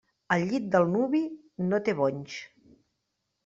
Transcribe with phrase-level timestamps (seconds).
[0.35, 1.21] El llit del nuvi
[1.69, 2.41] no té bonys.